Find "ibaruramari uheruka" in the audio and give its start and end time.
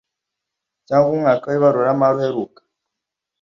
1.57-2.59